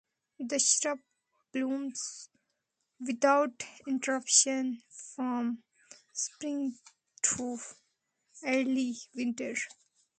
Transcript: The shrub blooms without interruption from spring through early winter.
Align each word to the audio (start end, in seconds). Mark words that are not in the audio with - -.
The 0.39 0.57
shrub 0.57 0.97
blooms 1.53 2.29
without 2.99 3.61
interruption 3.85 4.81
from 4.89 5.61
spring 6.11 6.79
through 7.21 7.59
early 8.43 8.97
winter. 9.13 9.53